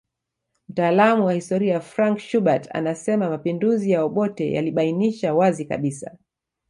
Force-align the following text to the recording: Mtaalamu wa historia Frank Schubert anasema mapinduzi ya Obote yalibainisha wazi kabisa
Mtaalamu 0.69 1.25
wa 1.25 1.33
historia 1.33 1.79
Frank 1.79 2.19
Schubert 2.19 2.67
anasema 2.71 3.29
mapinduzi 3.29 3.91
ya 3.91 4.03
Obote 4.03 4.51
yalibainisha 4.51 5.33
wazi 5.33 5.65
kabisa 5.65 6.17